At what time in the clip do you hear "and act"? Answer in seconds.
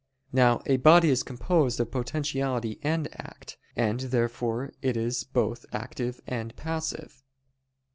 2.81-3.59